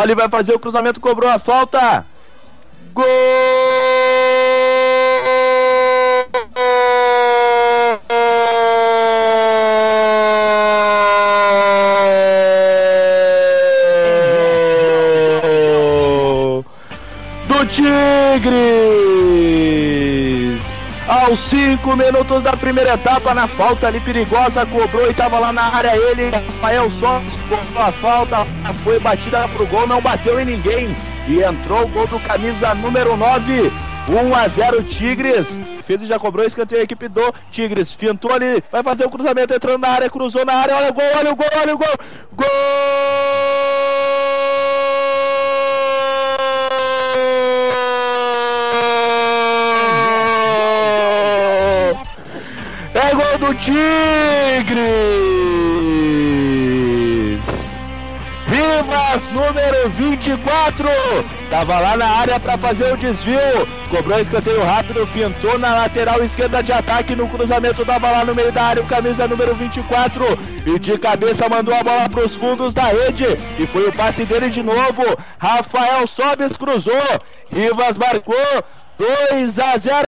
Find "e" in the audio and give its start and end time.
25.06-25.10, 31.28-31.42, 36.00-36.06, 70.66-70.78, 73.58-73.66